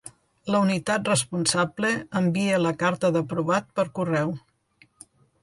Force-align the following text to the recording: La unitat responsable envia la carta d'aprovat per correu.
La 0.53 0.59
unitat 0.63 1.03
responsable 1.11 1.91
envia 2.21 2.57
la 2.63 2.73
carta 2.85 3.13
d'aprovat 3.19 3.71
per 3.77 3.87
correu. 4.01 4.35